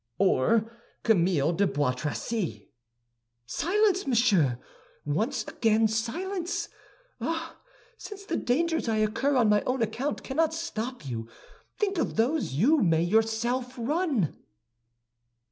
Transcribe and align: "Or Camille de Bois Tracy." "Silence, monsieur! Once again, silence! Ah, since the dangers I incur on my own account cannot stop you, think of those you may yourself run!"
"Or 0.17 0.71
Camille 1.03 1.53
de 1.53 1.67
Bois 1.67 1.91
Tracy." 1.93 2.71
"Silence, 3.45 4.07
monsieur! 4.07 4.57
Once 5.05 5.43
again, 5.47 5.87
silence! 5.87 6.69
Ah, 7.19 7.61
since 7.99 8.25
the 8.25 8.35
dangers 8.35 8.89
I 8.89 8.95
incur 8.95 9.35
on 9.35 9.47
my 9.47 9.61
own 9.67 9.83
account 9.83 10.23
cannot 10.23 10.55
stop 10.55 11.05
you, 11.05 11.27
think 11.77 11.99
of 11.99 12.15
those 12.15 12.53
you 12.55 12.81
may 12.81 13.03
yourself 13.03 13.75
run!" 13.77 14.35